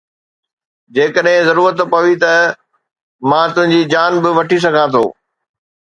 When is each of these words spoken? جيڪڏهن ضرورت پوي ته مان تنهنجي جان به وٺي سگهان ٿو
جيڪڏهن 0.95 1.45
ضرورت 1.49 1.83
پوي 1.93 2.15
ته 2.23 2.33
مان 3.29 3.47
تنهنجي 3.55 3.81
جان 3.93 4.11
به 4.23 4.29
وٺي 4.37 4.57
سگهان 4.65 4.87
ٿو 4.93 5.03